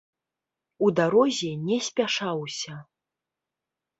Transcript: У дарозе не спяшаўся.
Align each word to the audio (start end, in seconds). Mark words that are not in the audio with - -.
У 0.85 0.89
дарозе 0.99 1.51
не 1.67 1.77
спяшаўся. 1.89 2.73